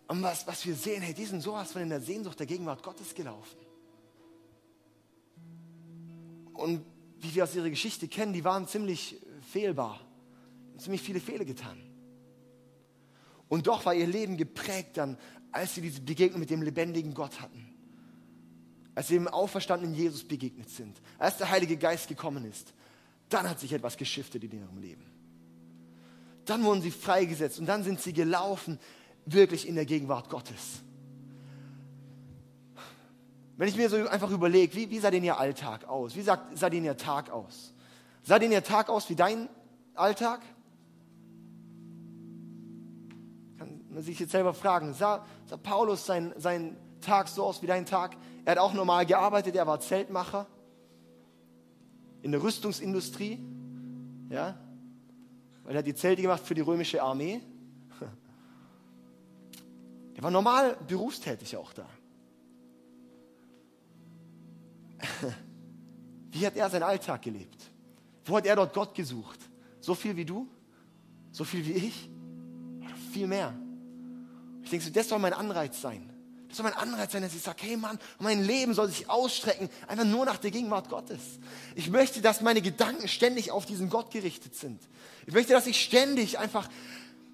[0.06, 2.82] Und was, was wir sehen, hey, die sind sowas von in der Sehnsucht der Gegenwart
[2.82, 3.58] Gottes gelaufen.
[6.52, 6.84] Und
[7.18, 9.16] wie wir aus ihrer Geschichte kennen, die waren ziemlich
[9.50, 10.00] fehlbar.
[10.76, 11.80] Ziemlich viele Fehler getan.
[13.48, 15.18] Und doch war ihr Leben geprägt dann,
[15.50, 17.71] als sie diese Begegnung mit dem lebendigen Gott hatten.
[18.94, 21.00] Als sie dem auferstandenen Jesus begegnet sind.
[21.18, 22.74] Als der Heilige Geist gekommen ist.
[23.28, 25.04] Dann hat sich etwas geschiftet in ihrem Leben.
[26.44, 28.78] Dann wurden sie freigesetzt und dann sind sie gelaufen,
[29.24, 30.82] wirklich in der Gegenwart Gottes.
[33.56, 36.16] Wenn ich mir so einfach überlege, wie, wie sah denn ihr Alltag aus?
[36.16, 37.72] Wie sah, sah denn ihr Tag aus?
[38.22, 39.48] Sah denn ihr Tag aus wie dein
[39.94, 40.40] Alltag?
[43.92, 47.86] man sich jetzt selber fragen, sah, sah Paulus sein, sein Tag so aus wie dein
[47.86, 48.16] Tag?
[48.44, 50.46] Er hat auch normal gearbeitet, er war Zeltmacher
[52.22, 53.38] in der Rüstungsindustrie,
[54.30, 54.58] ja,
[55.64, 57.40] weil er hat die Zelte gemacht für die römische Armee.
[60.14, 61.88] Er war normal berufstätig auch da.
[66.30, 67.72] Wie hat er seinen Alltag gelebt?
[68.24, 69.40] Wo hat er dort Gott gesucht?
[69.80, 70.46] So viel wie du?
[71.32, 72.08] So viel wie ich?
[72.80, 73.52] Oder viel mehr?
[74.62, 76.11] Ich denke, das soll mein Anreiz sein.
[76.52, 80.04] Soll mein Anreiz sein, dass ich sage, hey Mann, mein Leben soll sich ausstrecken, einfach
[80.04, 81.20] nur nach der Gegenwart Gottes.
[81.74, 84.80] Ich möchte, dass meine Gedanken ständig auf diesen Gott gerichtet sind.
[85.26, 86.68] Ich möchte, dass ich ständig einfach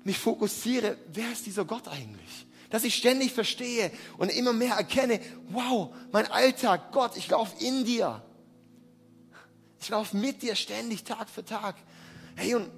[0.04, 2.46] mich fokussiere, wer ist dieser Gott eigentlich?
[2.70, 7.84] Dass ich ständig verstehe und immer mehr erkenne, wow, mein Alltag, Gott, ich laufe in
[7.84, 8.22] dir.
[9.80, 11.76] Ich laufe mit dir ständig, Tag für Tag.
[12.36, 12.70] Hey, und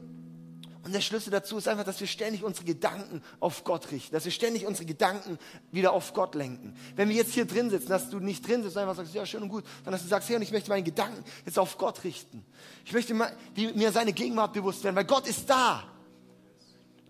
[0.83, 4.25] und der Schlüssel dazu ist einfach, dass wir ständig unsere Gedanken auf Gott richten, dass
[4.25, 5.39] wir ständig unsere Gedanken
[5.71, 6.75] wieder auf Gott lenken.
[6.97, 9.27] Wenn wir jetzt hier drin sitzen, dass du nicht drin sitzt und einfach sagst, ja,
[9.27, 11.77] schön und gut, sondern dass du sagst, hey, und ich möchte meine Gedanken jetzt auf
[11.77, 12.47] Gott richten.
[12.87, 15.85] Ich möchte mir seine Gegenwart bewusst werden, weil Gott ist da.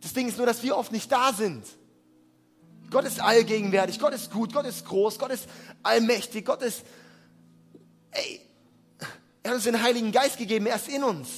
[0.01, 1.65] Das Ding ist nur, dass wir oft nicht da sind.
[2.91, 5.47] Gott ist allgegenwärtig, Gott ist gut, Gott ist groß, Gott ist
[5.85, 6.83] allmächtig, Gott ist,
[8.11, 8.41] ey,
[9.45, 11.29] er hat uns den Heiligen Geist gegeben, er ist in uns.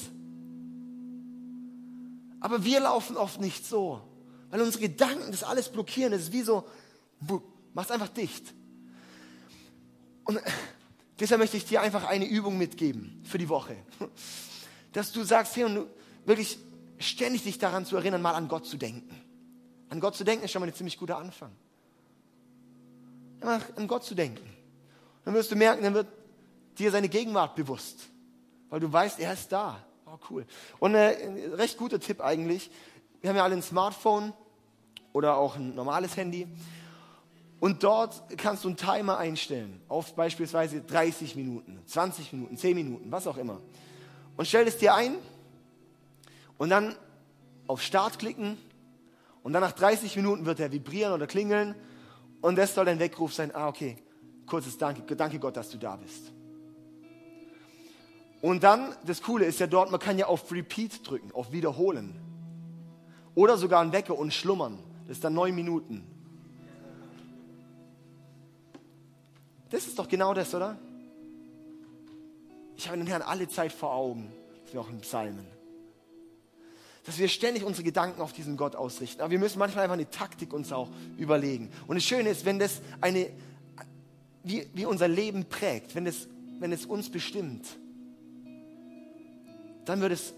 [2.43, 4.03] Aber wir laufen oft nicht so,
[4.51, 6.11] weil unsere Gedanken das alles blockieren.
[6.11, 6.67] Das ist wie so,
[7.73, 8.53] mach's einfach dicht.
[10.25, 10.41] Und
[11.21, 13.77] deshalb möchte ich dir einfach eine Übung mitgeben für die Woche.
[14.93, 15.87] Dass du sagst, hey, und du
[16.27, 16.59] wirklich
[16.99, 19.15] ständig dich daran zu erinnern, mal an Gott zu denken.
[19.89, 21.53] An Gott zu denken ist schon mal ein ziemlich guter Anfang.
[23.41, 24.51] Einfach an Gott zu denken.
[25.25, 26.09] Dann wirst du merken, dann wird
[26.77, 28.01] dir seine Gegenwart bewusst.
[28.69, 29.85] Weil du weißt, er ist da.
[30.13, 30.45] Oh, cool.
[30.79, 32.71] Und äh, ein recht guter Tipp eigentlich.
[33.23, 34.35] Wir haben ja alle ein Smartphone
[35.15, 36.47] oder auch ein normales Handy.
[37.61, 43.11] Und dort kannst du einen Timer einstellen auf beispielsweise 30 Minuten, 20 Minuten, 10 Minuten,
[43.11, 43.61] was auch immer.
[44.37, 45.15] Und stell es dir ein
[46.59, 46.95] und dann
[47.67, 48.59] auf Start klicken
[49.43, 51.75] und dann nach 30 Minuten wird er vibrieren oder klingeln
[52.43, 53.55] und das soll dein Weckruf sein.
[53.55, 53.97] Ah, okay,
[54.45, 56.33] kurzes Danke, danke Gott, dass du da bist.
[58.43, 62.13] Und dann, das Coole ist ja dort, man kann ja auf Repeat drücken, auf Wiederholen.
[63.37, 64.79] Oder sogar einen Wecker und schlummern.
[65.07, 66.05] Das ist dann neun Minuten.
[69.71, 70.77] Das ist doch genau das, oder?
[72.77, 74.33] Ich habe den Herrn alle Zeit vor Augen.
[74.65, 75.47] Das wäre auch in Psalmen.
[77.05, 79.23] Dass wir ständig unsere Gedanken auf diesen Gott ausrichten.
[79.23, 81.71] Aber wir müssen manchmal einfach eine Taktik uns auch überlegen.
[81.87, 83.31] Und das Schöne ist, wenn das eine,
[84.43, 86.29] wie, wie unser Leben prägt, wenn es,
[86.59, 87.79] wenn es uns bestimmt,
[89.85, 90.35] dann wird es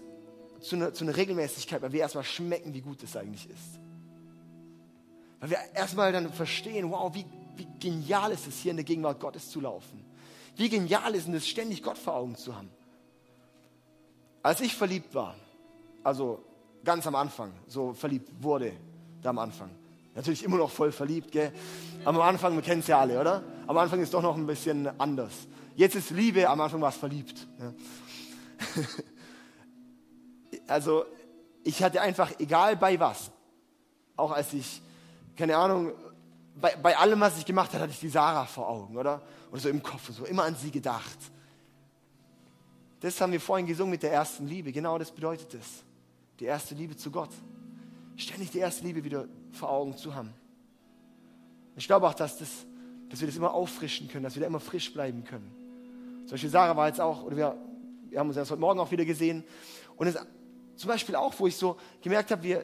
[0.61, 3.79] zu einer, zu einer Regelmäßigkeit, weil wir erstmal schmecken, wie gut es eigentlich ist.
[5.39, 9.19] Weil wir erstmal dann verstehen, wow, wie, wie genial ist es, hier in der Gegenwart
[9.19, 10.03] Gottes zu laufen.
[10.55, 12.69] Wie genial ist es, ständig Gott vor Augen zu haben.
[14.41, 15.35] Als ich verliebt war,
[16.03, 16.43] also
[16.83, 18.71] ganz am Anfang, so verliebt wurde,
[19.21, 19.69] da am Anfang.
[20.13, 21.51] Natürlich immer noch voll verliebt, gell?
[22.05, 23.43] Aber am Anfang, wir kennen es ja alle, oder?
[23.67, 25.33] Am Anfang ist doch noch ein bisschen anders.
[25.75, 27.47] Jetzt ist Liebe, am Anfang war es verliebt.
[27.59, 27.73] Ja.
[30.67, 31.05] also
[31.63, 33.31] ich hatte einfach, egal bei was,
[34.15, 34.81] auch als ich,
[35.35, 35.91] keine Ahnung,
[36.55, 39.21] bei, bei allem, was ich gemacht habe, hatte ich die Sarah vor Augen, oder?
[39.51, 41.17] Oder so im Kopf, so immer an sie gedacht.
[43.01, 44.71] Das haben wir vorhin gesungen mit der ersten Liebe.
[44.71, 45.83] Genau das bedeutet es.
[46.39, 47.29] Die erste Liebe zu Gott.
[48.15, 50.33] Ständig die erste Liebe wieder vor Augen zu haben.
[51.75, 52.49] Ich glaube auch, dass, das,
[53.09, 55.51] dass wir das immer auffrischen können, dass wir da immer frisch bleiben können.
[56.21, 57.57] Zum Beispiel Sarah war jetzt auch, oder wir,
[58.09, 59.43] wir haben uns erst heute Morgen auch wieder gesehen.
[59.97, 60.17] Und es
[60.75, 62.63] zum Beispiel auch, wo ich so gemerkt habe, wir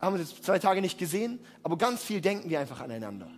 [0.00, 3.30] haben uns jetzt zwei Tage nicht gesehen, aber ganz viel denken wir einfach aneinander.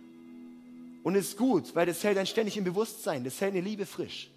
[1.03, 3.85] Und es ist gut, weil das hält einen ständig im Bewusstsein, das hält eine Liebe
[3.85, 4.31] frisch.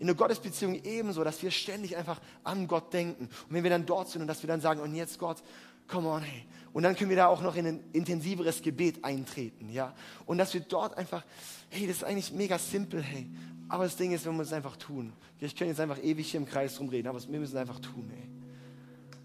[0.00, 3.26] In der Gottesbeziehung ebenso, dass wir ständig einfach an Gott denken.
[3.26, 5.42] Und wenn wir dann dort sind und dass wir dann sagen, und jetzt Gott,
[5.86, 6.44] come on, hey.
[6.72, 9.94] Und dann können wir da auch noch in ein intensiveres Gebet eintreten, ja.
[10.26, 11.24] Und dass wir dort einfach,
[11.70, 13.30] hey, das ist eigentlich mega simpel, hey.
[13.68, 15.12] Aber das Ding ist, wir müssen es einfach tun.
[15.40, 18.10] Ich kann jetzt einfach ewig hier im Kreis rumreden, aber wir müssen es einfach tun,
[18.12, 18.28] ey.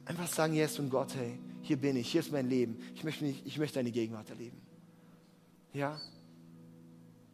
[0.05, 2.79] Einfach sagen, yes und Gott, hey, hier bin ich, hier ist mein Leben.
[2.95, 4.59] Ich möchte, nicht, ich möchte deine Gegenwart erleben.
[5.73, 5.99] Ja?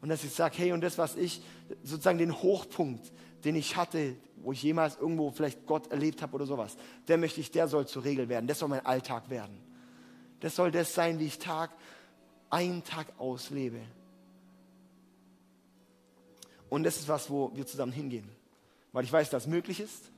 [0.01, 1.41] Und dass ich sage, hey, und das, was ich,
[1.83, 3.11] sozusagen den Hochpunkt,
[3.45, 6.75] den ich hatte, wo ich jemals irgendwo vielleicht Gott erlebt habe oder sowas,
[7.07, 8.47] der möchte ich, der soll zur Regel werden.
[8.47, 9.57] Das soll mein Alltag werden.
[10.39, 11.71] Das soll das sein, wie ich Tag
[12.49, 13.81] ein Tag auslebe.
[16.69, 18.27] Und das ist was, wo wir zusammen hingehen.
[18.91, 20.11] Weil ich weiß, dass es möglich ist.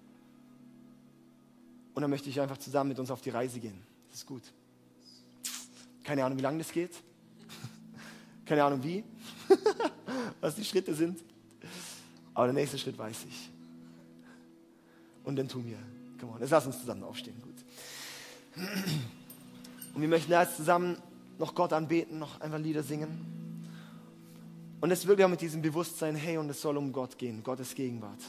[1.93, 3.81] Und dann möchte ich einfach zusammen mit uns auf die Reise gehen.
[4.09, 4.43] Das ist gut.
[6.03, 6.91] Keine Ahnung, wie lange das geht.
[8.45, 9.03] Keine Ahnung, wie.
[10.41, 11.19] was die Schritte sind.
[12.37, 13.49] Aber der nächste Schritt weiß ich.
[15.23, 15.79] Und dann tun wir.
[16.19, 17.41] Come on, jetzt lass uns zusammen aufstehen.
[17.41, 17.55] Gut.
[19.95, 21.01] Und wir möchten jetzt zusammen
[21.39, 23.25] noch Gott anbeten, noch einfach Lieder singen.
[24.81, 27.73] Und es wirklich auch mit diesem Bewusstsein, hey, und es soll um Gott gehen, Gottes
[27.73, 28.21] Gegenwart.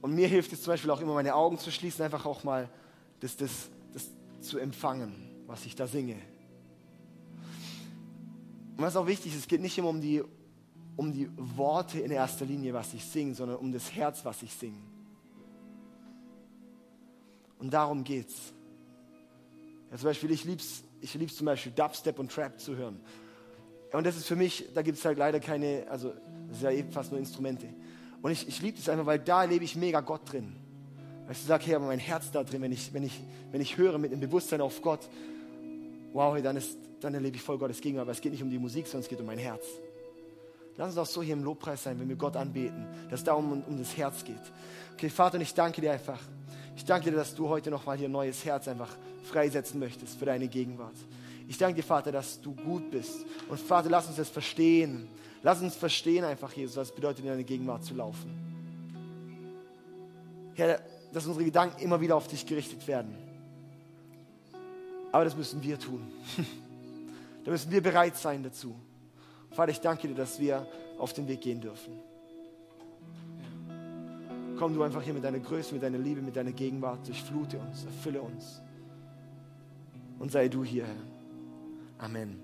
[0.00, 2.70] Und mir hilft es zum Beispiel auch immer, meine Augen zu schließen, einfach auch mal
[3.20, 4.08] das, das, das
[4.40, 5.12] zu empfangen.
[5.46, 6.16] was ich da singe.
[8.76, 10.22] Und was auch wichtig ist, es geht nicht immer um die,
[10.96, 14.52] um die Worte in erster Linie, was ich singe, sondern um das Herz, was ich
[14.52, 14.78] singe.
[17.58, 18.52] Und darum geht's.
[19.90, 23.00] Ja, zum Beispiel, ich lieb's, ich lieb's zum Beispiel Dubstep und Trap zu hören.
[23.92, 26.12] Und das ist für mich, da gibt es halt leider keine, also
[26.48, 27.68] das ist ja eben fast nur Instrumente.
[28.20, 30.54] Und ich, ich liebe das einfach, weil da erlebe ich mega Gott drin.
[31.24, 33.20] Weil ich sage, hey, aber mein Herz da drin, wenn ich, wenn ich,
[33.52, 35.08] wenn ich höre mit dem Bewusstsein auf Gott,
[36.12, 38.02] wow, dann, ist, dann erlebe ich voll Gottes Gegenwart.
[38.02, 39.64] Aber es geht nicht um die Musik, sondern es geht um mein Herz.
[40.76, 43.62] Lass uns auch so hier im Lobpreis sein, wenn wir Gott anbeten, dass es darum
[43.66, 44.40] um, das Herz geht.
[44.94, 46.20] Okay, Vater, und ich danke dir einfach.
[46.76, 48.90] Ich danke dir, dass du heute nochmal hier ein neues Herz einfach
[49.24, 50.94] freisetzen möchtest für deine Gegenwart.
[51.48, 53.24] Ich danke dir, Vater, dass du gut bist.
[53.48, 55.08] Und Vater, lass uns das verstehen.
[55.42, 58.30] Lass uns verstehen einfach, Jesus, was es bedeutet, in deine Gegenwart zu laufen.
[60.54, 60.80] Herr,
[61.12, 63.16] dass unsere Gedanken immer wieder auf dich gerichtet werden.
[65.12, 66.10] Aber das müssen wir tun.
[67.44, 68.74] da müssen wir bereit sein dazu.
[69.56, 70.66] Vater, ich danke dir, dass wir
[70.98, 71.94] auf den Weg gehen dürfen.
[74.58, 77.86] Komm du einfach hier mit deiner Größe, mit deiner Liebe, mit deiner Gegenwart, durchflute uns,
[77.86, 78.60] erfülle uns.
[80.18, 82.04] Und sei du hier, Herr.
[82.04, 82.38] Amen.